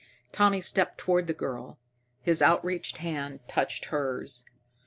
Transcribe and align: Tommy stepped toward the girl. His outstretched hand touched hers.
Tommy 0.31 0.61
stepped 0.61 0.97
toward 0.97 1.27
the 1.27 1.31
girl. 1.35 1.77
His 2.23 2.41
outstretched 2.41 2.97
hand 2.97 3.39
touched 3.47 3.85
hers. 3.93 4.45